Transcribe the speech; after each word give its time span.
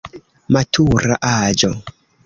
Matura 0.57 1.21
aĝo. 1.35 1.75